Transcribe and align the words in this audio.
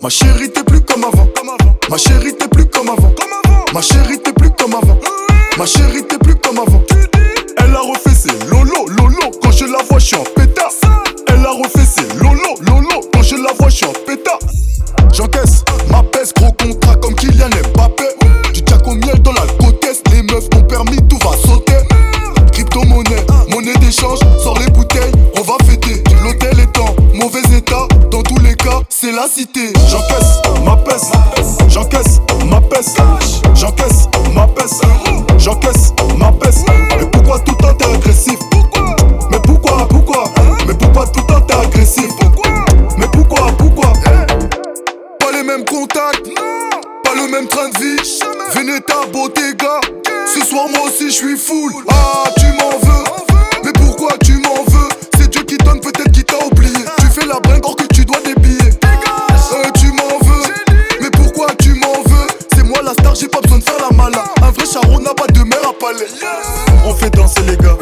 Ma 0.00 0.08
chérie 0.08 0.50
t'es 0.50 0.64
plus 0.64 0.80
comme 0.80 1.04
avant. 1.04 1.26
Ma 1.90 1.98
chérie 1.98 2.34
t'es 2.34 2.48
plus 2.48 2.64
comme 2.66 2.88
avant. 2.88 3.12
Ma 3.74 3.82
chérie 3.82 4.18
t'es 4.18 4.32
plus 4.32 4.50
comme 4.50 4.74
avant. 4.74 4.98
Ma 5.58 5.66
chérie 5.66 6.02
t'es 6.04 6.18
plus 6.18 6.36
comme 6.36 6.58
avant. 6.58 6.82
Elle 7.58 7.74
a 7.74 7.80
refait 7.80 8.14
ses 8.14 8.38
lolo 8.46 8.86
lolo 8.96 9.30
quand 9.42 9.50
je 9.50 9.66
la 9.66 9.82
vois 9.90 9.98
je 9.98 10.06
suis 10.06 10.16
en 10.16 10.24
pétard. 10.24 10.70
Elle 11.28 11.44
a 11.44 11.50
refait 11.50 11.84
ses 11.84 12.08
lolo 12.14 12.54
lolo 12.62 13.00
quand 13.12 13.22
je 13.22 13.36
la 13.36 13.52
vois 13.58 13.68
je 13.68 13.76
suis 13.76 13.86
en 13.86 13.92
pétard. 14.06 14.38
J'encaisse 15.12 15.64
ma 15.90 16.02
peste 16.02 16.34
gros 16.36 16.52
contrat 16.52 16.85
cité. 29.36 29.70
J'encaisse 29.90 30.40
ma 30.64 30.76
peste, 30.76 31.12
j'encaisse 31.68 32.20
ma 32.46 32.58
peste, 32.58 32.96
j'encaisse 33.54 34.08
ma 34.34 34.46
peste, 34.46 34.82
j'encaisse 35.36 35.92
ma 36.16 36.32
peste. 36.32 36.64
Mais 36.98 37.04
pourquoi 37.12 37.38
tout 37.40 37.52
le 37.52 37.62
temps 37.62 37.74
t'es 37.74 37.84
agressif? 37.84 38.38
Mais 39.30 39.38
pourquoi, 39.44 39.86
pourquoi? 39.88 40.24
Mais 40.66 40.72
pourquoi 40.72 41.06
tout 41.08 41.20
le 41.20 41.26
temps 41.26 41.40
t'es 41.42 41.54
agressif? 41.54 42.08
Mais 42.96 43.06
pourquoi, 43.12 43.52
pourquoi 43.58 43.92
Pas 45.18 45.32
les 45.32 45.42
mêmes 45.42 45.66
contacts, 45.66 46.30
pas 47.04 47.14
le 47.14 47.30
même 47.30 47.46
train 47.46 47.68
de 47.68 47.78
vie. 47.78 48.20
Veneta, 48.54 49.04
Bottega, 49.12 49.82
ce 50.34 50.46
soir 50.46 50.66
moi 50.70 50.86
aussi 50.86 51.08
je 51.08 51.14
suis 51.14 51.36
full. 51.36 51.72
Ah, 51.90 52.24
tu 52.38 52.46
m'en 52.58 52.78
veux. 52.78 53.04
Mais 53.64 53.72
pourquoi 53.72 54.16
tu 54.24 54.38
m'en 54.38 54.64
veux? 54.66 54.88
C'est 55.18 55.28
Dieu 55.28 55.42
qui 55.42 55.58
donne, 55.58 55.80
peut-être 55.80 56.10
qui 56.10 56.24
t'a 56.24 56.42
oublié. 56.42 56.72
Tu 57.00 57.06
fais 57.20 57.26
la 57.26 57.38
bringue 57.40 57.66
or 57.66 57.76
que 57.76 57.85
On 66.84 66.94
fait 66.94 67.10
danser 67.10 67.40
les 67.48 67.56
gars, 67.56 67.75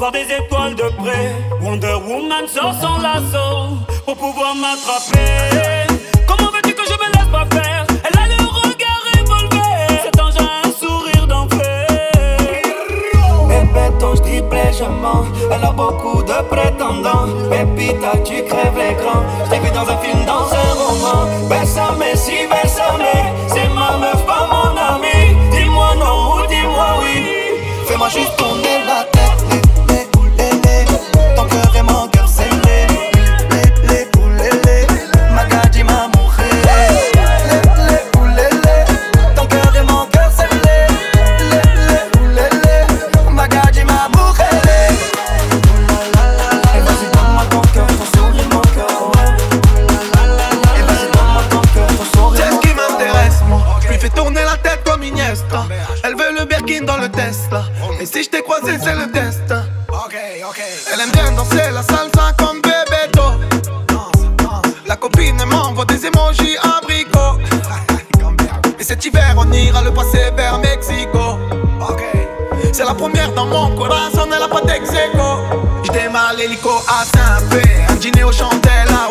voir 0.00 0.12
des 0.12 0.28
étoiles 0.40 0.74
de 0.74 0.88
près. 1.02 1.30
Wonder 1.60 1.96
Woman 2.08 2.46
sort 2.48 2.74
son 2.80 2.96
lasso 3.02 3.76
pour 4.06 4.16
pouvoir 4.16 4.54
m'attraper. 4.54 5.92
Comment 6.26 6.50
veux-tu 6.54 6.72
que 6.72 6.86
je 6.86 6.96
me 7.02 7.06
laisse 7.14 7.30
pas 7.30 7.46
faire? 7.54 7.84
Elle 8.06 8.18
a 8.18 8.26
le 8.28 8.38
regard 8.60 9.02
revolver. 9.12 10.00
Cet 10.02 10.18
ange 10.18 10.38
a 10.38 10.66
un 10.66 10.72
sourire 10.72 11.26
d'enfer. 11.26 11.86
Bébé, 13.46 13.86
ton 14.00 14.14
triplé, 14.14 14.62
je 14.72 14.84
mens. 14.84 15.26
Elle 15.52 15.64
a 15.66 15.72
beaucoup 15.72 16.22
de 16.22 16.38
prétendants. 16.48 17.28
Pépita, 17.50 18.12
tu 18.24 18.42
crèves 18.44 18.78
l'écran. 18.78 19.20
Je 19.44 19.50
t'ai 19.50 19.58
vu 19.58 19.70
dans 19.70 19.86
un 19.94 19.98
film, 19.98 20.24
dans 20.24 20.48
un 20.64 20.70
roman. 20.80 21.20
Bésame, 21.50 22.10
si 22.14 22.46
bésame. 22.48 23.12
C'est 23.48 23.68
ma 23.74 23.98
meuf, 23.98 24.24
pas 24.24 24.48
mon 24.50 24.72
ami. 24.94 25.36
Dis-moi 25.52 25.94
non 25.96 26.36
ou 26.36 26.46
dis-moi 26.46 26.88
oui. 27.02 27.26
Fais-moi 27.86 28.08
juste 28.08 28.34
tourner 28.38 28.69
dans 56.78 56.98
le 56.98 57.08
Tesla. 57.08 57.64
Et 58.00 58.06
si 58.06 58.22
je 58.22 58.30
t'ai 58.30 58.42
croisé, 58.42 58.78
c'est 58.82 58.94
le 58.94 59.06
destin. 59.06 59.64
Elle 60.92 61.00
aime 61.00 61.10
bien 61.10 61.32
danser 61.32 61.70
la 61.72 61.82
salsa 61.82 62.32
comme 62.38 62.60
Bebeto. 62.62 63.22
La 64.86 64.96
copine 64.96 65.42
m'envoie 65.46 65.84
des 65.86 66.06
emojis 66.06 66.56
abricots. 66.62 67.40
Et 68.78 68.84
cet 68.84 69.04
hiver, 69.04 69.34
on 69.36 69.50
ira 69.52 69.82
le 69.82 69.92
passer 69.92 70.30
vers 70.36 70.58
Mexico. 70.58 71.38
C'est 72.72 72.84
la 72.84 72.94
première 72.94 73.32
dans 73.32 73.46
mon 73.46 73.74
corazon, 73.76 74.28
elle 74.34 74.42
a 74.42 74.48
pas 74.48 74.60
d'exéco. 74.60 75.40
J'démarre 75.82 76.34
l'hélico 76.38 76.70
à 76.88 77.04
Saint-Pé, 77.04 77.62
un 77.88 77.94
dîner 77.96 78.24
au 78.24 78.32
chandelles 78.32 78.88
à 78.88 79.10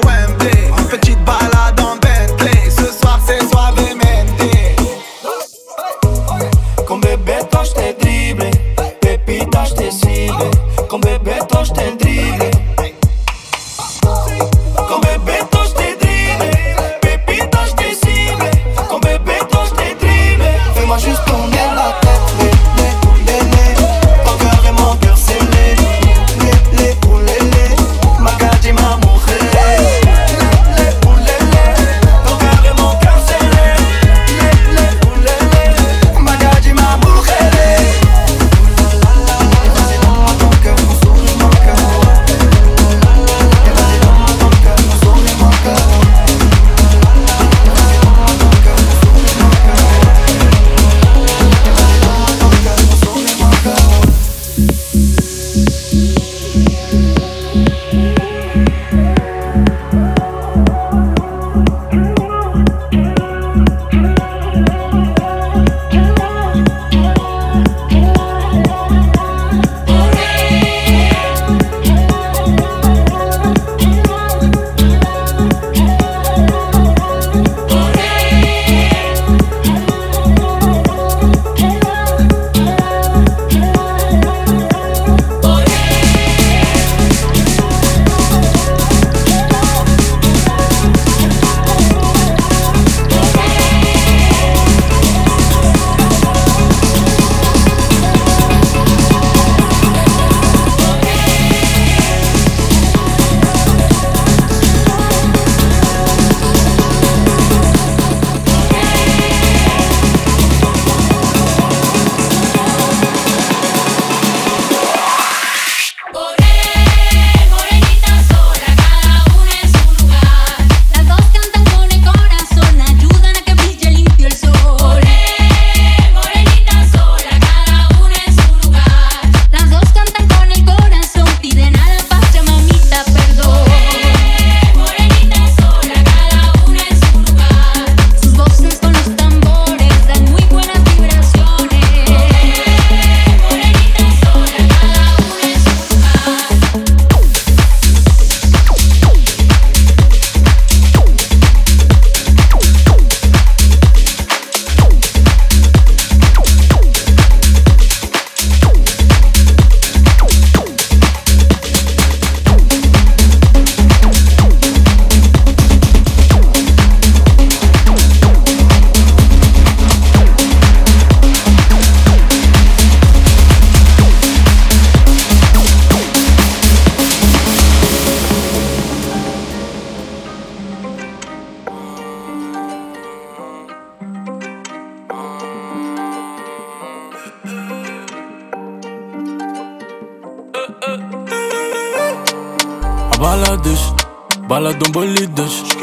En 194.86 194.90
bolide 194.92 195.34
Dutch. 195.34 195.78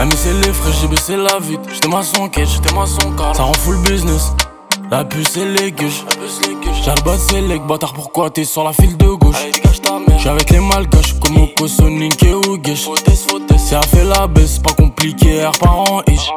Elle 0.00 0.12
c'est 0.14 0.32
les 0.32 0.52
frais, 0.52 0.72
j'ai 0.80 0.88
baissé 0.88 1.16
la 1.16 1.38
vitre. 1.38 1.68
J'étais 1.72 1.88
maçon 1.88 2.28
quête, 2.28 2.48
j'étais 2.48 2.74
maçon 2.74 3.12
car. 3.16 3.34
Ça 3.34 3.44
rend 3.44 3.52
full 3.54 3.78
business. 3.82 4.32
La 4.90 5.04
puce 5.04 5.36
et 5.36 5.44
les 5.44 5.72
gueuches. 5.72 6.04
Bas 7.04 7.16
c'est 7.16 7.40
les 7.40 7.58
bâtard, 7.58 7.94
pourquoi 7.94 8.30
t'es 8.30 8.44
sur 8.44 8.64
la 8.64 8.72
file 8.72 8.96
de 8.96 9.06
gauche? 9.06 9.46
J'suis 10.18 10.28
avec 10.28 10.50
les 10.50 10.60
malgaches 10.60 11.14
comme 11.20 11.38
Oko, 11.38 11.66
Sonic 11.68 12.22
et 12.24 12.34
Ougesh. 12.34 12.88
Si 13.56 13.74
elle 13.74 13.86
fait 13.86 14.04
la 14.04 14.26
baisse, 14.26 14.58
pas 14.58 14.72
compliqué, 14.72 15.36
air 15.36 15.52
par 15.52 15.80
an 15.80 16.02
ish. 16.08 16.30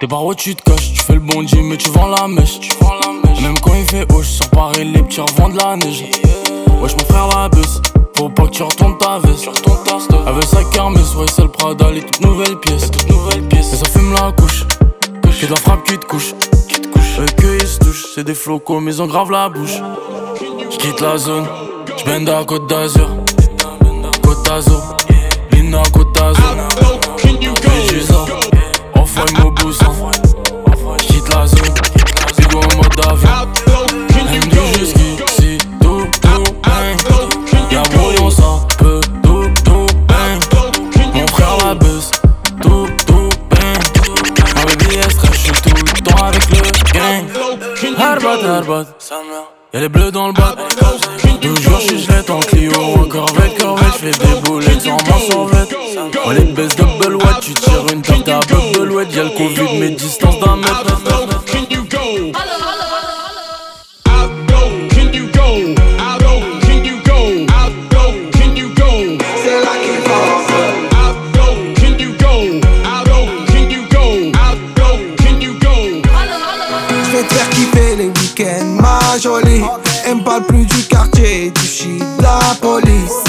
T'es 0.00 0.06
par 0.06 0.24
où 0.26 0.34
tu 0.34 0.54
te 0.54 0.62
caches, 0.62 0.92
tu 0.92 1.00
fais 1.00 1.14
le 1.14 1.20
bondi 1.20 1.56
mais 1.62 1.76
tu 1.76 1.88
vends 1.90 2.08
la 2.08 2.28
mèche. 2.28 2.58
Même 3.40 3.58
quand 3.60 3.74
il 3.74 3.86
fait 3.86 4.12
haut, 4.12 4.22
sur 4.22 4.48
Paris, 4.50 4.84
les 4.84 5.02
petits 5.02 5.20
revendent 5.20 5.54
la 5.54 5.76
neige. 5.76 6.04
Wesh 6.80 6.96
mon 6.96 7.04
frère 7.04 7.28
la 7.28 7.48
baisse, 7.48 7.80
faut 8.22 8.28
pas 8.28 8.44
que 8.44 8.50
tu 8.50 8.62
retournes 8.62 8.96
ta 8.98 9.18
veste. 9.18 9.48
Avec 10.26 10.44
sa 10.44 10.62
kermesse, 10.64 11.12
ouais 11.16 11.26
c'est 11.34 11.42
le 11.42 11.48
Prada, 11.48 11.90
les 11.90 12.02
toutes 12.02 12.20
nouvelles 12.20 12.56
pièces. 12.58 12.88
Et 13.72 13.76
ça 13.76 13.84
fume 13.86 14.12
la 14.12 14.30
couche, 14.30 14.64
que 15.22 15.46
de 15.46 15.50
la 15.50 15.56
frappe 15.56 15.82
qui 15.84 15.98
te 15.98 16.06
couche. 16.06 16.32
Avec 17.18 17.44
eux 17.44 17.58
ils 17.60 17.66
se 17.66 17.80
touchent, 17.80 18.06
c'est 18.14 18.22
des 18.22 18.34
flocos 18.34 18.80
mais 18.80 18.94
ils 18.94 19.02
ont 19.02 19.08
grave 19.08 19.32
la 19.32 19.48
bouche. 19.48 19.78
J'quitte 20.70 21.00
la 21.00 21.18
zone, 21.18 21.46
j'bende 21.96 22.28
à 22.28 22.44
Côte 22.44 22.68
d'Azur. 22.68 23.10
Côte 24.22 24.44
d'Azur, 24.44 24.96
Lina 25.50 25.82
Côte 25.92 26.14
d'Azur. 26.14 26.44
Giza, 27.88 28.24
envoie 28.94 29.24
mon 29.40 29.50
boussin. 29.50 29.86
J'quitte 30.98 31.28
la 31.34 31.46
zone, 31.46 31.74
Bigo 32.38 32.60
en 32.60 32.76
mode 32.76 33.00
avion. 33.04 33.91
Harbat, 48.32 48.48
harbat, 48.48 48.86
y'a 49.74 49.80
les 49.80 49.88
bleus 49.90 50.10
dans 50.10 50.28
le 50.28 50.32
bas. 50.32 50.56
Toujours 51.42 51.80
j'suis 51.80 51.98
gelette 51.98 52.30
en 52.30 52.40
Clio, 52.40 52.72
encore 52.96 53.28
avec 53.36 53.58
corvette, 53.58 53.92
j'fais 53.94 54.10
des 54.10 54.40
boulettes 54.40 54.80
sans 54.80 54.92
m'en 54.92 55.18
sauvette. 55.18 55.76
On 56.24 56.30
les 56.30 56.44
baisse 56.44 56.74
double 56.74 57.16
wet, 57.16 57.40
tu 57.42 57.52
tires 57.52 57.86
une 57.92 58.00
tarte 58.00 58.28
à 58.30 58.40
double 58.40 58.92
wet, 58.92 59.06
y'a 59.14 59.24
le 59.24 59.30
Covid, 59.30 59.78
mes 59.78 59.90
distances 59.90 60.31
parle 80.32 80.44
plus 80.44 80.64
du 80.64 80.82
quartier, 80.84 81.50
du 81.50 81.66
shit, 81.66 81.98
de 81.98 82.22
la 82.22 82.54
police. 82.60 83.24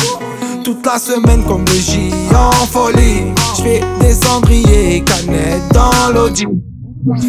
Toute 0.63 0.85
la 0.85 0.97
semaine 0.97 1.43
comme 1.43 1.65
le 1.65 1.73
J 1.73 2.11
en 2.33 2.65
folie. 2.65 3.33
J'fais 3.57 3.81
des 3.99 4.13
cendriers, 4.13 5.03
canettes 5.03 5.63
dans 5.73 6.13
l'audi. 6.13 6.45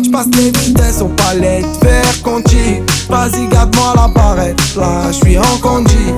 J'passe 0.05 0.29
les 0.37 0.53
vitesses 0.53 1.01
aux 1.01 1.09
palettes, 1.09 1.67
vers 1.83 2.23
Conti. 2.23 2.83
Vas-y, 3.09 3.49
garde-moi 3.49 3.95
la 3.97 4.09
barrette, 4.09 4.61
là 4.77 5.11
j'suis 5.11 5.39
en 5.39 5.59
condi. 5.61 6.13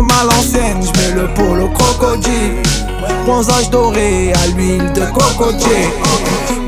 Comme 0.00 0.08
à 0.18 0.24
l'ancienne, 0.24 0.80
j'mets 0.80 1.12
le 1.14 1.28
polo 1.34 1.68
crocodile. 1.68 2.62
Bronzage 3.26 3.68
doré 3.68 4.32
à 4.32 4.46
l'huile 4.46 4.90
de 4.94 5.02
cocotier. 5.12 5.90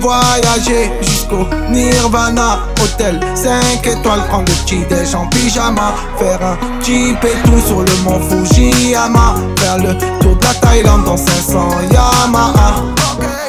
Voyager 0.01 0.93
jusqu'au 1.01 1.47
Nirvana 1.71 2.59
Hôtel 2.83 3.21
5 3.35 3.87
étoiles, 3.87 4.27
prendre 4.29 4.53
le 4.53 4.65
petit 4.67 4.85
déj 4.85 5.15
en 5.15 5.27
pyjama. 5.29 5.95
Faire 6.19 6.43
un 6.43 6.59
jeep 6.85 7.25
et 7.25 7.49
tout 7.49 7.59
sur 7.67 7.81
le 7.81 7.97
mont 8.05 8.21
Fujiyama. 8.21 9.37
Faire 9.59 9.79
le 9.79 9.97
tour 10.21 10.37
de 10.37 10.45
la 10.45 10.53
Thaïlande 10.53 11.05
dans 11.05 11.17
500 11.17 11.69
Yamaha. 11.91 12.83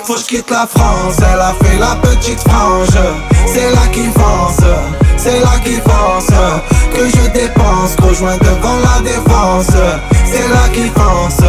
Faut 0.06 0.13
que 0.13 0.20
je 0.22 0.25
quitte 0.25 0.50
la 0.50 0.66
France, 0.66 1.18
elle 1.18 1.42
a 1.42 1.54
fait 1.62 1.78
la 1.78 1.98
petite 1.98 2.40
frange. 2.40 2.88
C'est 3.48 3.70
là 3.70 3.88
qui 3.92 4.04
fonce, 4.04 4.63
c'est 5.17 5.39
là 5.39 5.60
qui 5.63 5.75
fonce 5.75 6.27
Que 6.93 7.08
je 7.08 7.29
dépense, 7.32 7.96
rejoins 8.01 8.38
devant 8.38 8.77
la 8.79 9.01
défense. 9.01 9.67
C'est 10.25 10.48
là 10.50 10.67
qui 10.74 10.89
fonce, 10.89 11.39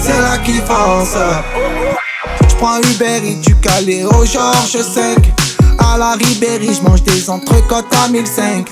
c'est 0.00 0.20
là 0.20 0.38
qui 0.38 0.54
fonce 0.54 1.16
J'prends 2.48 2.78
Uber 2.78 3.20
et 3.24 3.34
du 3.34 3.54
Calais 3.56 4.04
au 4.04 4.24
Georges 4.24 4.82
5 4.82 5.18
À 5.78 5.98
la 5.98 6.12
Ribéry, 6.12 6.74
j'mange 6.74 7.02
des 7.02 7.28
entrecôtes 7.30 7.92
à 8.04 8.08
1005 8.08 8.68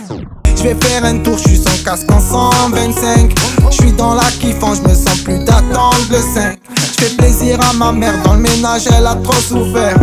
J'vais 0.57 0.77
faire 0.81 1.05
un 1.05 1.19
tour, 1.19 1.39
j'suis 1.39 1.57
sans 1.57 1.85
casque 1.85 2.11
en 2.11 2.21
125 2.21 3.33
J'suis 3.71 3.93
dans 3.93 4.15
la 4.15 4.25
kiffant, 4.41 4.75
j'me 4.75 4.95
sens 4.95 5.19
plus 5.25 5.39
d'attendre 5.39 5.97
le 6.11 6.19
5 6.19 6.59
J'fais 7.03 7.17
plaisir 7.17 7.59
à 7.69 7.73
ma 7.73 7.91
mère, 7.91 8.15
dans 8.23 8.35
le 8.35 8.39
ménage 8.39 8.85
elle 8.87 9.09
a 9.09 9.17
trop 9.17 9.33
souffert. 9.35 9.97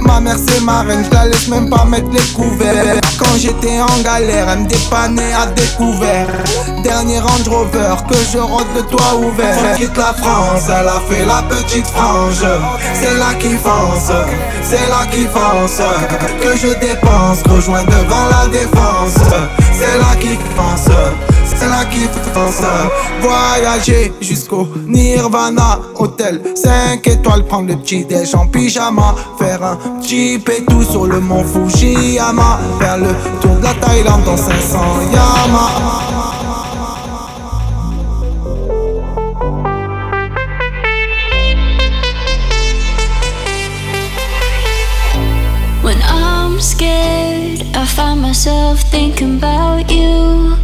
Ma 0.00 0.18
mère 0.18 0.36
c'est 0.38 0.62
ma 0.62 0.80
reine, 0.80 1.04
j'la 1.10 1.26
laisse 1.26 1.46
même 1.48 1.68
pas 1.68 1.84
mettre 1.84 2.08
les 2.10 2.22
couverts. 2.32 2.98
Quand 3.18 3.36
j'étais 3.36 3.78
en 3.80 4.02
galère, 4.02 4.48
elle 4.48 4.60
me 4.60 4.66
dépannait 4.66 5.34
à 5.34 5.44
découvert. 5.48 6.26
Dernier 6.82 7.18
Range 7.18 7.48
Rover, 7.48 7.96
que 8.08 8.16
je 8.32 8.38
rentre 8.38 8.68
le 8.74 8.82
toit 8.82 9.16
ouvert. 9.18 9.54
Faut 9.56 9.76
quitte 9.76 9.96
la 9.98 10.14
France, 10.14 10.62
elle 10.68 10.88
a 10.88 11.02
fait 11.06 11.26
la 11.26 11.42
petite 11.54 11.86
frange. 11.86 12.46
C'est 12.94 13.18
là 13.18 13.34
qui 13.38 13.54
fonce, 13.56 14.10
c'est 14.62 14.88
là 14.88 15.04
qui 15.10 15.26
fonce 15.26 15.82
Que 16.40 16.56
je 16.56 16.68
dépense, 16.78 17.42
rejoins 17.46 17.84
devant 17.84 18.26
la 18.30 18.48
défense. 18.48 19.18
C'est 19.74 19.98
là 19.98 20.16
qui 20.18 20.38
fonce 20.56 20.88
fonce 22.32 22.62
Voyager 23.20 24.12
jusqu'au 24.20 24.68
Nirvana 24.86 25.78
Hôtel 25.96 26.40
5 26.54 27.06
étoiles, 27.06 27.44
prendre 27.44 27.68
le 27.68 27.76
petit 27.76 28.04
déj 28.04 28.34
en 28.34 28.46
pyjama. 28.46 29.14
Faire 29.38 29.62
un 29.62 29.78
et 30.10 30.64
tout 30.68 30.82
sur 30.82 31.06
le 31.06 31.20
mont 31.20 31.44
Fujiyama. 31.44 32.58
Faire 32.78 32.98
le 32.98 33.08
tour 33.40 33.56
de 33.56 33.64
la 33.64 33.74
Thaïlande 33.74 34.24
dans 34.24 34.36
500 34.36 34.78
Yamaha 35.12 36.18
When 45.82 45.98
I'm 46.02 46.60
scared, 46.60 47.62
I 47.74 47.86
find 47.86 48.20
myself 48.20 48.80
thinking 48.90 49.38
about 49.38 49.90
you. 49.90 50.56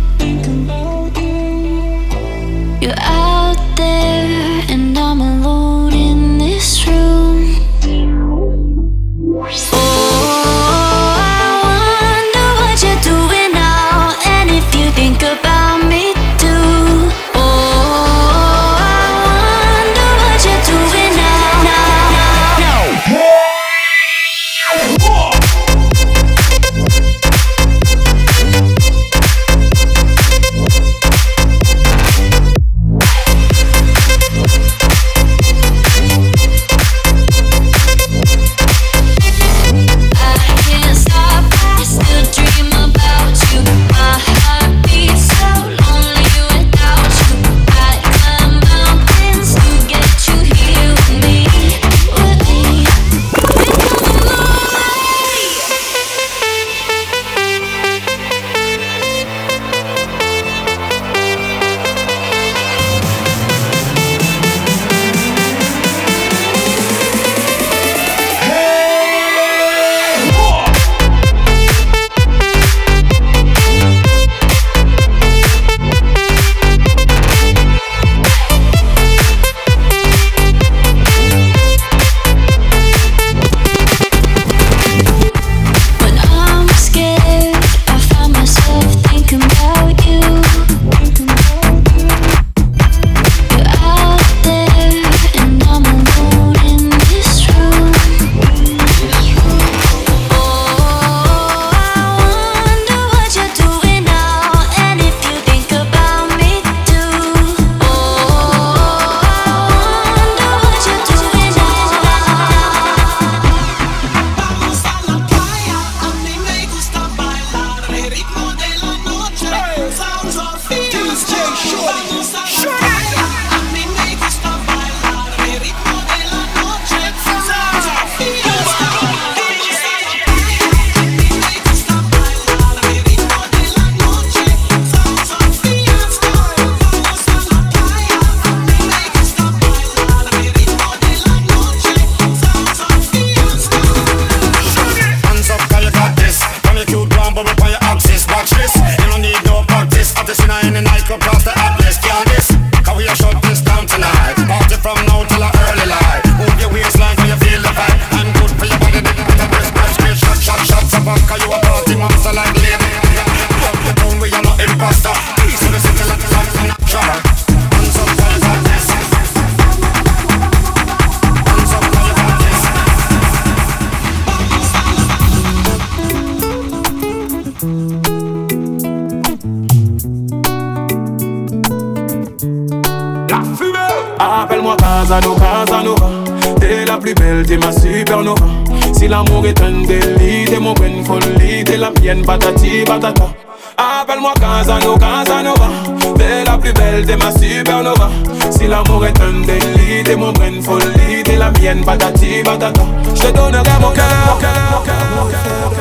Si 198.50 198.66
l'amour 198.66 199.04
est 199.04 199.20
un 199.20 199.44
délit, 199.44 200.02
t'es 200.04 200.16
mon 200.16 200.32
bonne 200.32 200.62
folie, 200.62 201.22
t'es 201.22 201.36
la 201.36 201.50
mienne, 201.50 201.84
patati 201.84 202.42
patata. 202.42 202.80
Je 203.14 203.20
te 203.20 203.30
donnerai 203.30 203.78
mon 203.78 203.90
cœur, 203.90 204.06
mon 204.26 204.40
cœur, 204.40 204.54
mon 204.70 204.80
cœur, 204.80 205.04
mon 205.16 205.26
cœur. 205.30 205.72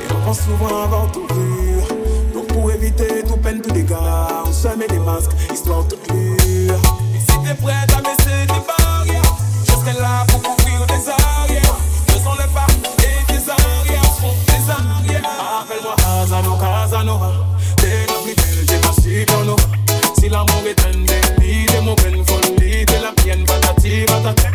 Et 0.00 0.12
on 0.12 0.26
pense 0.26 0.40
souvent 0.40 0.84
avant 0.84 1.06
tout 1.08 1.26
vu. 1.34 1.82
Donc 2.32 2.46
pour 2.46 2.70
éviter 2.72 3.22
tout 3.28 3.36
peine, 3.36 3.60
tout 3.60 3.72
dégâts, 3.72 3.94
on 4.46 4.52
se 4.52 4.68
met 4.68 4.86
des 4.88 4.98
masques, 5.00 5.32
histoire 5.52 5.86
clure. 5.86 6.80
Et 7.14 7.20
si 7.20 7.38
t'es 7.44 7.54
prête 7.62 7.92
à 7.94 8.00
baisser 8.00 8.46
tes 8.46 8.62
barrières, 8.66 9.36
je 9.66 9.70
serai 9.70 10.00
là 10.00 10.24
pour 10.28 10.40
couvrir 10.40 10.86
tes 10.86 11.10
arrières. 11.10 11.76
Faisons 12.06 12.36
le 12.38 12.48
pas 12.54 12.66
et 13.02 13.24
tes 13.26 13.50
arrières 13.50 14.10
tes 14.46 14.70
arrières. 14.70 15.30
Appelle-moi 15.60 15.94
Casanova, 15.98 16.64
Casanova. 16.64 17.32
T'es 17.76 18.06
la 18.06 18.14
plus 18.22 18.34
belle, 18.34 18.66
t'es 18.66 18.80
ma 18.86 18.92
supernova. 18.94 19.62
Si 20.24 20.30
l'amour 20.30 20.62
est 20.66 20.80
un 20.86 21.04
t'es 21.04 21.80
mon 21.82 21.94
bonne 21.96 22.24
folie, 22.24 22.86
t'es 22.86 22.98
la 22.98 23.12
mienne, 23.22 23.44
patati 23.44 24.06
patata. 24.06 24.48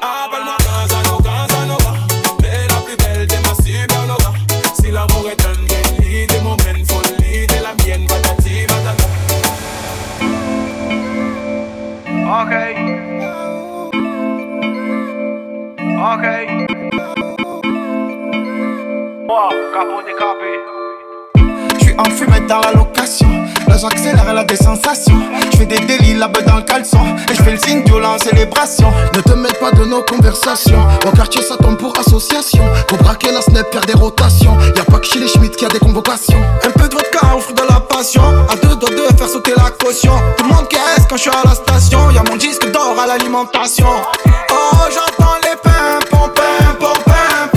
Appelle-moi 0.00 0.56
Casanova, 0.58 1.46
Casanova. 1.48 1.92
T'es 2.38 2.68
la 2.68 2.76
plus 2.84 2.96
belle, 2.96 3.26
t'es 3.26 3.40
ma 3.40 3.52
supernova. 3.56 4.30
Si 4.80 4.88
l'amour 4.92 5.28
est 5.28 5.44
un 5.44 5.66
t'es 5.66 6.40
mon 6.44 6.54
bonne 6.54 6.84
folie, 6.86 7.44
t'es 7.48 7.60
la 7.60 7.74
mienne, 7.84 8.06
patati 8.06 8.66
patata. 8.68 9.04
Ok. 12.38 12.52
Ok. 16.12 16.26
Wow, 19.28 19.50
capot 19.74 20.02
décapé. 20.06 20.52
Je 21.74 21.84
suis 21.84 21.94
en 21.98 22.04
fumette 22.04 22.46
dans 22.46 22.60
la 22.60 22.70
location. 22.70 23.55
Là 23.68 23.76
j'accélère, 23.78 24.24
elle 24.28 24.38
a 24.38 24.44
des 24.44 24.56
sensations. 24.56 25.20
Je 25.52 25.58
fais 25.58 25.66
des 25.66 25.80
délits 25.80 26.14
là-bas 26.14 26.42
dans 26.42 26.56
le 26.56 26.62
caleçon. 26.62 27.00
Et 27.30 27.34
je 27.34 27.42
fais 27.42 27.52
le 27.52 27.58
signe 27.58 27.82
violent 27.84 28.16
célébration. 28.18 28.92
Ne 29.14 29.20
te 29.20 29.32
mêle 29.32 29.54
pas 29.60 29.72
de 29.72 29.84
nos 29.84 30.02
conversations. 30.02 30.86
Au 31.06 31.10
quartier, 31.10 31.42
ça 31.42 31.56
tombe 31.56 31.76
pour 31.76 31.98
association. 31.98 32.64
Pour 32.88 32.98
braquer 32.98 33.32
la 33.32 33.40
snap, 33.40 33.72
faire 33.72 33.84
des 33.86 33.94
rotations. 33.94 34.56
Y'a 34.76 34.84
pas 34.84 34.98
que 34.98 35.06
chez 35.06 35.18
les 35.18 35.28
Schmitt 35.28 35.56
qu'il 35.56 35.66
y 35.68 35.70
a 35.70 35.72
des 35.72 35.78
convocations. 35.78 36.40
Un 36.64 36.70
peu 36.70 36.88
de 36.88 36.94
vodka 36.94 37.34
au 37.36 37.40
fruit 37.40 37.54
de 37.54 37.62
la 37.68 37.80
passion. 37.80 38.22
À 38.50 38.56
deux 38.56 38.76
doigts 38.76 38.90
de 38.90 39.16
faire 39.16 39.28
sauter 39.28 39.52
la 39.56 39.70
caution. 39.70 40.12
Tout 40.36 40.44
le 40.44 40.54
monde 40.54 40.68
caisse 40.68 41.06
quand 41.08 41.16
je 41.16 41.22
suis 41.22 41.30
à 41.30 41.42
la 41.44 41.54
station. 41.54 42.10
Y'a 42.10 42.22
mon 42.22 42.36
disque 42.36 42.70
d'or 42.70 42.94
à 43.02 43.06
l'alimentation. 43.06 43.88
Oh, 44.50 44.76
j'entends 44.90 45.34
les 45.42 45.56
pimpons, 45.62 46.30
pimpons, 46.34 47.00
pimpons. 47.04 47.55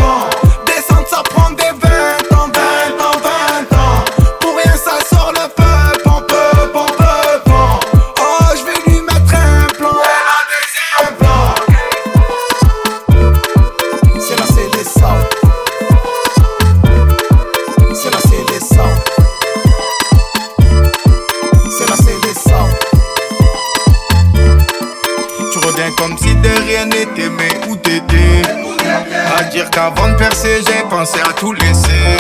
Qu'avant 29.80 30.10
de 30.10 30.16
percer, 30.16 30.62
j'ai 30.68 30.84
pensé 30.90 31.20
à 31.22 31.32
tout 31.32 31.54
laisser. 31.54 32.18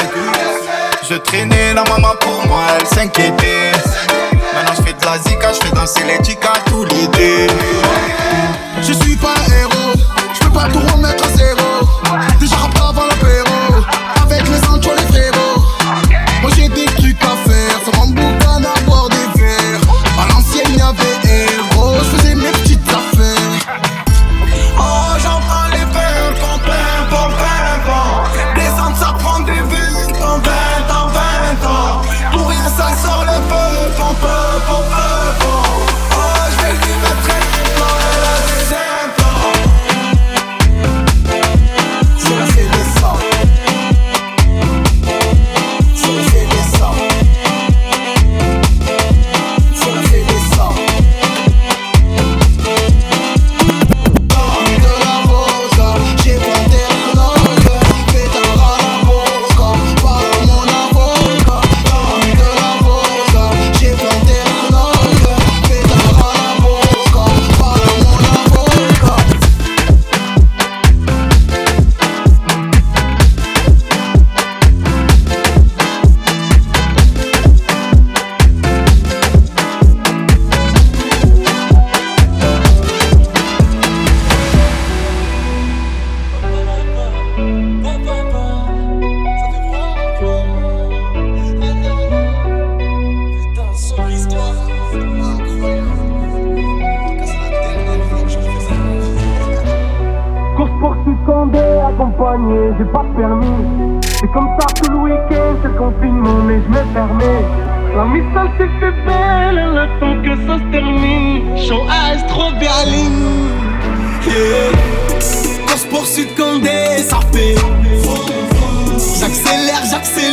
Je 1.09 1.15
traînais 1.15 1.73
la 1.73 1.83
maman 1.83 2.13
pour 2.21 2.47
moi, 2.47 2.63
elle 2.79 2.87
s'inquiétait. 2.87 3.71
Maintenant 4.53 4.73
je 4.77 4.81
fais 4.83 4.93
de 4.93 5.05
la 5.05 5.17
zika, 5.17 5.51
je 5.53 5.67
fais 5.67 5.75
danser 5.75 6.03
les 6.05 6.23
chicas 6.23 6.53
tout 6.67 6.85
l'idée. 6.85 7.47
Je 8.81 8.93
suis 8.93 9.17
pas 9.17 9.33
un 9.45 9.61
héros, 9.61 9.93
je 10.33 10.39
peux 10.39 10.51
pas 10.51 10.67
tout 10.71 10.79
remettre 10.79 11.25
à 11.25 11.37
zéro. 11.37 11.58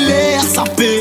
J'accélère, 0.07 0.42
ça 0.42 0.64
fait. 0.77 0.95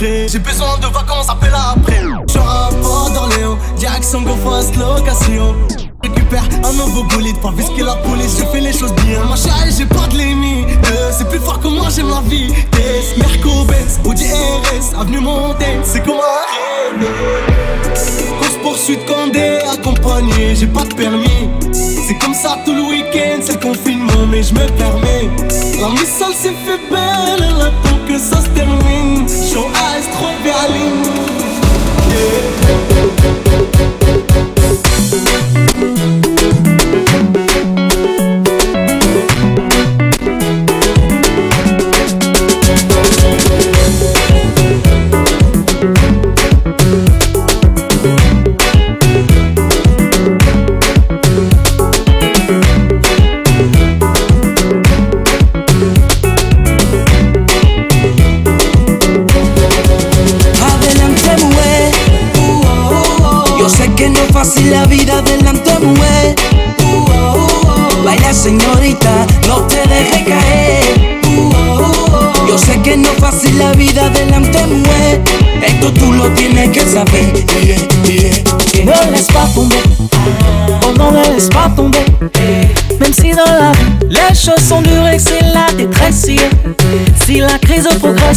J'ai 0.00 0.38
besoin 0.38 0.78
de 0.78 0.86
vacances, 0.86 1.28
appelle 1.28 1.52
après. 1.54 2.00
Je 2.32 2.38
rapport 2.38 3.10
d'Orléans, 3.10 3.58
direction 3.76 4.24
fast 4.42 4.74
location. 4.76 5.54
Récupère 6.02 6.44
un 6.64 6.72
nouveau 6.72 7.04
bolide, 7.04 7.38
pas 7.40 7.50
visquer 7.50 7.82
la 7.82 7.96
police, 7.96 8.38
je 8.38 8.44
fais 8.46 8.60
les 8.60 8.72
choses 8.72 8.94
bien. 9.04 9.22
Ma 9.28 9.36
chérie, 9.36 9.74
j'ai 9.76 9.84
pas 9.84 10.06
de 10.10 10.16
limite. 10.16 10.68
C'est 11.12 11.28
plus 11.28 11.38
fort 11.38 11.60
que 11.60 11.68
moi, 11.68 11.88
j'aime 11.94 12.08
la 12.08 12.22
vie. 12.22 12.52
Merco 13.18 13.64
Benz, 13.66 14.00
Audi 14.04 14.24
RS, 14.24 14.98
avenue 14.98 15.20
Montaigne, 15.20 15.80
c'est 15.84 16.02
comme 16.02 16.16
un 16.16 17.04
Course 18.38 18.56
poursuite 18.62 19.04
Condé, 19.06 19.58
accompagné, 19.70 20.54
j'ai 20.54 20.66
pas 20.66 20.84
de 20.84 20.94
permis. 20.94 21.50
C'est 21.72 22.18
comme 22.18 22.34
ça 22.34 22.58
tout 22.64 22.74
le 22.74 22.82
week-end, 22.82 23.40
c'est 23.42 23.54
le 23.54 23.60
confinement, 23.60 24.26
mais 24.30 24.42
je 24.42 24.54
me 24.54 24.66
permets. 24.78 25.28
La 25.78 25.88
missile 25.90 26.34
s'est 26.34 26.54
fait 26.64 26.80
belle, 26.90 27.44
elle 27.50 27.93
termine, 28.54 29.26
chaud 29.28 29.68
à 29.74 30.00
trop 30.12 30.34
Berlin. 30.42 31.02
Yeah. 32.10 32.93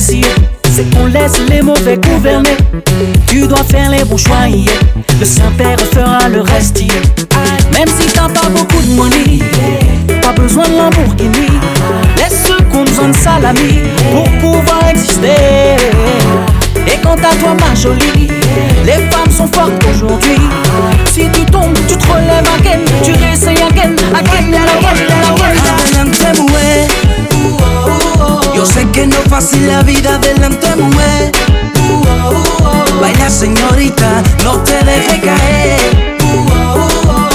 C'est 0.08 0.90
qu'on 0.96 1.08
laisse 1.08 1.40
les 1.50 1.62
mauvais 1.62 1.98
gouverner. 1.98 2.56
Tu 3.28 3.46
dois 3.46 3.64
faire 3.64 3.90
les 3.90 4.06
bons 4.06 4.18
choix. 4.18 4.48
Le 5.20 5.26
Saint-Père 5.26 5.80
fera 5.80 6.30
le 6.30 6.42
reste. 6.42 6.82
Même 7.74 7.88
si 8.00 8.08
t'as 8.14 8.30
pas 8.30 8.48
beaucoup 8.50 8.82
de 8.82 8.94
money 8.94 9.40
Pas 10.22 10.32
besoin 10.32 10.68
de 10.68 10.78
Lamborghini 10.78 11.48
Laisse 12.18 12.46
ceux 12.48 12.58
qui 12.58 12.76
ont 12.78 12.84
besoin 12.84 13.10
de 13.10 13.16
salami 13.16 13.82
Pour 14.12 14.24
pouvoir 14.40 14.90
exister. 14.90 15.76
Et 16.88 16.98
quant 17.04 17.16
à 17.16 17.36
toi 17.36 17.56
ma 17.60 17.76
jolie 17.76 18.30
Les 18.86 19.04
femmes 19.12 19.32
sont 19.32 19.48
fortes 19.48 19.84
aujourd'hui. 19.92 20.40
Si 21.12 21.30
tu 21.32 21.47
fácil 29.40 29.68
la 29.68 29.84
vida 29.84 30.16
adelante 30.16 30.68
mujer. 30.78 31.32
Baila 33.00 33.30
señorita, 33.30 34.24
no 34.44 34.54
te 34.64 34.84
dejes 34.84 35.20
caer. 35.22 35.80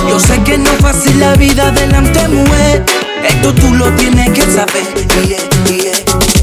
Yo 0.09 0.19
sé 0.19 0.37
que 0.43 0.59
no 0.59 0.69
es 0.73 0.79
fácil 0.81 1.21
la 1.21 1.35
vida 1.35 1.69
adelante 1.69 2.27
mujer. 2.27 2.85
Esto 3.25 3.55
tú 3.55 3.73
lo 3.75 3.89
tienes 3.93 4.31
que 4.31 4.43
saber. 4.43 4.85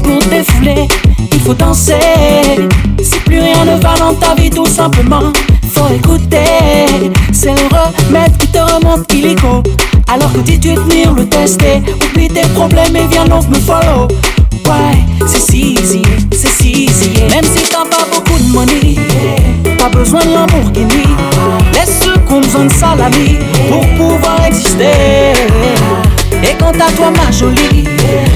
Pour 0.02 0.24
défouler, 0.30 0.88
il 1.30 1.40
faut 1.40 1.52
danser 1.52 2.68
Si 3.02 3.18
plus 3.26 3.40
rien 3.40 3.62
ne 3.66 3.76
va 3.82 3.94
dans 3.98 4.14
ta 4.14 4.34
vie 4.34 4.48
tout 4.48 4.66
simplement 4.66 5.30
Faut 5.74 5.88
écouter 5.94 7.12
C'est 7.32 7.52
le 7.52 7.68
remède 7.68 8.36
qui 8.38 8.46
te 8.48 8.58
remonte 8.58 9.12
illico 9.12 9.62
Alors 10.08 10.32
que 10.32 10.38
dis-tu 10.38 10.74
tenir 10.74 11.12
le 11.12 11.28
tester 11.28 11.82
Oublie 12.02 12.28
tes 12.28 12.48
problèmes 12.54 12.96
et 12.96 13.06
viens 13.08 13.26
donc 13.26 13.46
me 13.48 13.56
follow 13.56 14.08
Ouais, 14.52 15.26
c'est 15.26 15.50
si 15.52 15.74
easy, 15.74 16.02
c'est 16.32 16.62
si 16.62 16.84
easy 16.84 17.10
Même 17.30 17.44
si 17.44 17.62
t'as 17.68 17.84
pas 17.84 18.06
beaucoup 18.14 18.38
de 18.38 18.52
money 18.52 18.96
Pas 19.78 19.88
besoin 19.88 20.20
de 20.20 20.32
Lamborghini 20.34 21.04
Laisse 21.72 22.00
ceux 22.02 22.14
qui 22.14 22.32
ont 22.32 22.40
besoin 22.40 22.64
de 22.64 22.72
salami 22.72 23.38
Pour 23.68 23.86
pouvoir 23.96 24.46
exister. 24.46 25.32
Et 26.42 26.54
quant 26.58 26.70
à 26.70 26.90
toi 26.92 27.10
ma 27.16 27.30
jolie 27.30 27.84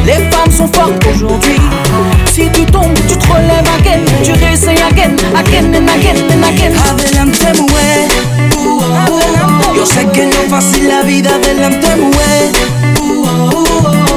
Les 0.04 0.12
femmes 0.30 0.50
sont 0.50 0.68
fortes 0.72 1.04
aujourd'hui. 1.14 1.60
Si 2.32 2.48
tu 2.52 2.64
tombes, 2.66 2.94
tu 3.08 3.16
te 3.16 3.26
relèves 3.32 3.70
again. 3.78 4.00
Tu 4.22 4.32
réessayes 4.32 4.82
again, 4.90 5.16
again 5.36 5.74
and 5.74 5.88
again 5.88 6.16
and 6.30 6.44
again. 6.44 6.72
Adelante 6.90 7.60
mujer. 7.60 8.08
Yo 9.74 9.86
sé 9.86 10.06
que 10.12 10.26
no 10.26 10.36
es 10.44 10.50
fácil 10.50 10.88
la 10.88 11.02
vida 11.02 11.30
adelante 11.34 11.88
mujer. 11.96 12.52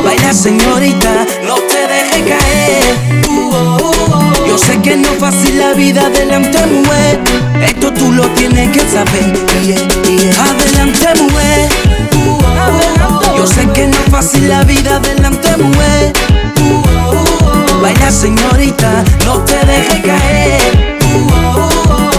Baila 0.04 0.34
señorita, 0.34 1.26
no 1.46 1.56
te 1.56 1.77
caer. 2.22 2.98
Yo 4.48 4.58
sé 4.58 4.80
que 4.82 4.96
no 4.96 5.08
es 5.10 5.20
fácil 5.20 5.60
la 5.60 5.74
vida 5.74 6.08
adelante 6.08 6.66
mujer. 6.68 7.20
Esto 7.62 7.94
tú 7.94 8.12
lo 8.12 8.28
tienes 8.32 8.70
que 8.70 8.80
saber. 8.90 9.34
Adelante 10.40 11.22
mujer. 11.22 11.70
Yo 13.36 13.46
sé 13.46 13.68
que 13.74 13.88
no 13.88 13.96
es 13.98 14.12
fácil 14.12 14.48
la 14.50 14.64
vida 14.64 14.96
adelante 14.96 15.58
mujer. 15.58 16.14
Baila 17.82 18.12
señorita, 18.12 19.04
no 19.26 19.40
te 19.44 19.56
dejes 19.66 20.02
caer. 20.04 20.98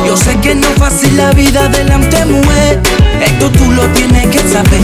Yo 0.07 0.17
sé 0.17 0.37
que 0.41 0.55
no 0.55 0.67
es 0.69 0.75
fácil 0.79 1.17
la 1.17 1.33
vida 1.33 1.65
adelante 1.65 2.25
mujer. 2.27 2.81
Esto 3.21 3.51
tú 3.51 3.73
lo 3.73 3.87
tienes 3.89 4.27
que 4.29 4.39
saber. 4.39 4.79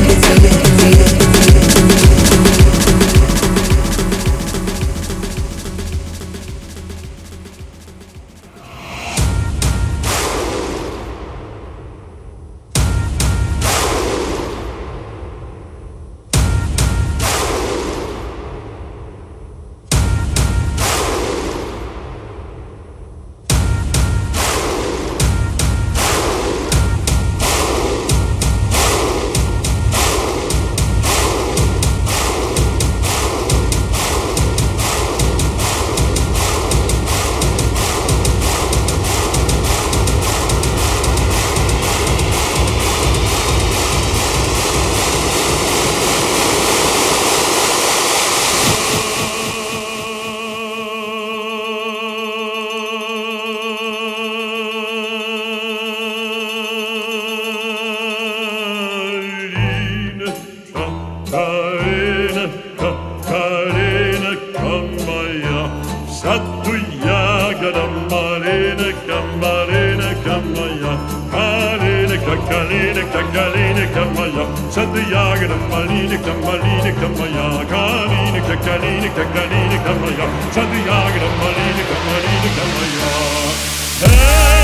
kamalya 73.95 74.45
Sen 74.71 74.93
de 74.95 75.01
jagen 75.13 75.51
en 75.51 75.63
maline 75.71 76.19
kamaline 76.27 76.93
kamalya 77.01 77.47
Kaline 77.71 78.41
kakaline 78.49 79.09
kakaline 79.17 79.79
kamalya 79.85 80.27
Sen 80.55 80.67
de 80.73 80.79
jagen 80.89 81.23
en 81.29 81.35
maline 81.41 81.85
kamaline 81.91 82.51
kamalya 82.57 83.09
Hey! 84.05 84.64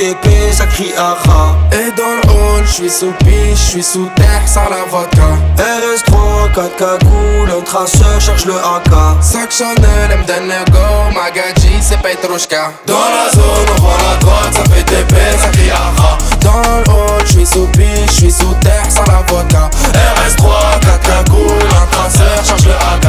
TP, 0.00 0.30
ça 0.50 0.64
crie 0.64 0.94
aha. 0.96 1.54
Et 1.72 1.90
dans 1.92 2.14
le 2.22 2.32
hall, 2.32 2.64
je 2.64 2.72
suis 2.72 2.88
sous 2.88 3.12
piche, 3.18 3.52
je 3.52 3.70
suis 3.72 3.82
sous 3.82 4.08
terre, 4.16 4.40
sans 4.46 4.70
la 4.70 4.84
vodka. 4.88 5.36
RS3, 5.58 6.54
4 6.54 6.76
cagoules, 6.76 7.50
un 7.50 7.60
traceur 7.60 8.18
cherche 8.18 8.46
le 8.46 8.54
AK. 8.54 9.20
Sac 9.20 9.52
Chanel, 9.52 10.10
M 10.10 10.24
donne 10.26 10.48
le 10.48 10.72
go, 10.72 10.78
Magadji, 11.14 11.74
c'est 11.82 12.00
Petrushka. 12.00 12.72
Dans 12.86 12.94
la 12.94 13.30
zone, 13.30 13.68
on 13.76 13.80
vend 13.82 13.98
la 14.08 14.16
drogue, 14.16 14.52
ça 14.52 14.64
fait 14.74 14.84
TP, 14.84 15.14
ça 15.38 15.48
crie 15.48 15.70
aha. 15.70 16.16
Dans 16.40 16.62
le 16.62 16.90
hall, 16.90 17.20
je 17.26 17.32
suis 17.32 17.46
sous 17.46 17.66
piche, 17.66 18.06
je 18.06 18.12
suis 18.12 18.32
sous 18.32 18.54
terre, 18.62 18.86
sans 18.88 19.04
la 19.04 19.20
vodka. 19.28 19.68
RS3, 19.92 20.80
4 20.80 21.00
cagoules, 21.02 21.68
un 21.76 21.86
traceur 21.94 22.42
cherche 22.42 22.64
le 22.64 22.72
AK. 22.72 22.99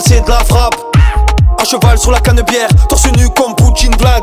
C'est 0.00 0.24
de 0.24 0.30
la 0.30 0.38
frappe. 0.44 0.76
À 1.60 1.64
cheval 1.64 1.98
sur 1.98 2.12
la 2.12 2.20
canne 2.20 2.40
bière, 2.42 2.68
torse 2.88 3.06
nu 3.16 3.28
comme 3.30 3.56
Poutine 3.56 3.94
Vlad. 3.96 4.22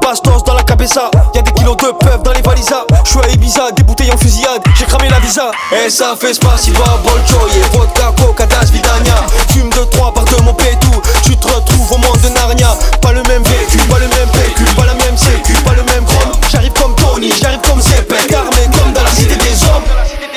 Bastos 0.00 0.42
dans 0.44 0.54
la 0.54 0.62
cabeza, 0.62 1.10
y'a 1.34 1.42
des 1.42 1.52
kilos 1.52 1.76
de 1.76 1.92
peuf 2.00 2.22
dans 2.22 2.32
les 2.32 2.40
valisas. 2.40 2.84
J'suis 3.04 3.18
à 3.22 3.28
Ibiza, 3.28 3.70
des 3.72 3.82
bouteilles 3.82 4.10
en 4.10 4.16
fusillade, 4.16 4.62
j'ai 4.78 4.86
cramé 4.86 5.10
la 5.10 5.20
visa. 5.20 5.50
Et 5.72 5.90
ça 5.90 6.16
fait 6.18 6.32
spasiba, 6.32 6.84
bolchoye, 7.04 7.60
vodka, 7.72 8.12
coca, 8.16 8.46
das, 8.46 8.70
vidania. 8.70 9.14
Fume 9.50 9.68
de 9.68 9.84
trois 9.90 10.12
par 10.14 10.24
de 10.24 10.42
mon 10.42 10.54
pétou, 10.54 11.02
tu 11.22 11.36
te 11.36 11.46
retrouves 11.46 11.92
au 11.92 11.98
monde 11.98 12.20
de 12.22 12.28
Narnia. 12.30 12.74
Pas 13.02 13.12
le 13.12 13.22
même 13.24 13.42
vécu, 13.42 13.78
pas 13.88 13.98
le 13.98 14.08
même 14.08 14.28
PQ, 14.32 14.64
pas 14.74 14.86
la 14.86 14.94
même 14.94 15.18
sécu, 15.18 15.52
pas 15.64 15.74
le 15.74 15.82
même 15.82 16.04
chrome. 16.06 16.32
J'arrive 16.50 16.72
comme 16.72 16.94
Tony, 16.94 17.30
j'arrive 17.38 17.60
comme 17.60 17.80
Zepek, 17.82 18.32
armé 18.32 18.70
comme 18.72 18.92
dans 18.94 19.02
la 19.02 19.10
cité 19.10 19.36
des 19.36 19.62
hommes. 19.64 20.27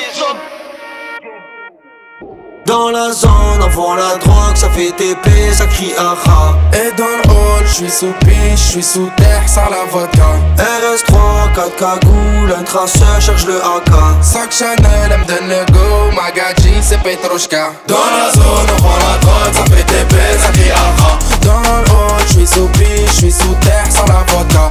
Dans 2.64 2.90
la 2.90 3.10
zone, 3.12 3.60
on 3.60 3.68
vend 3.70 3.94
la 3.96 4.16
drogue, 4.18 4.54
ça 4.54 4.70
fait 4.70 4.92
TP, 4.92 5.28
ça 5.52 5.66
crie 5.66 5.92
aha. 5.98 6.54
Et 6.72 6.96
dans 6.96 7.04
le 7.04 7.30
hall, 7.30 7.66
je 7.66 7.72
suis 7.72 7.90
sous 7.90 8.12
piche, 8.20 8.54
je 8.54 8.70
suis 8.70 8.82
sous 8.82 9.10
terre, 9.16 9.42
sans 9.46 9.68
la 9.68 9.84
vodka. 9.90 10.36
RS3, 10.56 11.54
4 11.54 11.76
cagoules, 11.76 12.54
un 12.56 12.62
traceur 12.62 13.20
cherche 13.20 13.46
le 13.46 13.56
AK. 13.56 14.22
Sac 14.22 14.52
Chanel, 14.52 15.10
M 15.10 15.24
donne 15.26 15.48
le 15.48 15.72
go, 15.72 16.12
Magadji, 16.14 16.74
c'est 16.80 17.02
Petrushka. 17.02 17.72
Dans 17.88 17.96
la 17.96 18.32
zone, 18.32 18.68
on 18.78 18.82
vend 18.82 18.98
la 18.98 19.18
drogue, 19.18 19.54
ça 19.54 19.64
fait 19.64 19.82
TP, 19.82 20.14
ça 20.38 20.52
crie 20.52 20.70
aha. 20.70 21.18
Dans 21.42 21.60
le 21.60 21.90
hall, 21.90 22.22
je 22.28 22.32
suis 22.32 22.46
sous 22.46 22.68
piche, 22.68 23.06
je 23.06 23.12
suis 23.12 23.32
sous 23.32 23.54
terre, 23.60 23.86
sans 23.90 24.06
la 24.06 24.22
vodka. 24.28 24.70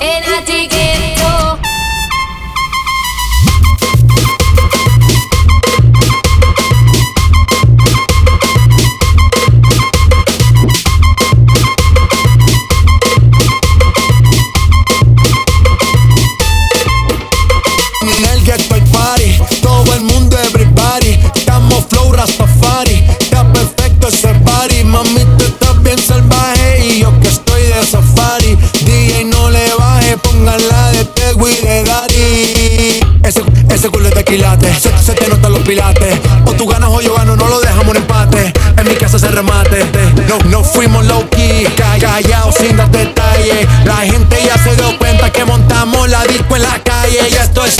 O 36.45 36.51
tú 36.51 36.67
ganas 36.67 36.89
o 36.89 36.99
yo 36.99 37.15
gano, 37.15 37.37
no 37.37 37.47
lo 37.47 37.61
dejamos 37.61 37.87
un 37.87 37.95
empate. 37.95 38.51
En 38.77 38.85
mi 38.85 38.95
casa 38.95 39.17
se 39.17 39.29
remate. 39.29 39.85
No, 40.27 40.37
no 40.49 40.65
fuimos 40.65 41.05
low 41.05 41.29
key, 41.29 41.65
callados 41.77 42.55
sin 42.55 42.75
dar 42.75 42.91
detalles. 42.91 43.65
La 43.85 43.97
gente 43.97 44.37
ya 44.45 44.61
se 44.61 44.75
dio 44.75 44.97
cuenta 44.97 45.31
que 45.31 45.45
montamos 45.45 46.09
la 46.09 46.25
disco 46.25 46.57
en 46.57 46.63
la 46.63 46.77
calle. 46.83 47.19
Y 47.29 47.35
esto 47.35 47.63
es. 47.63 47.77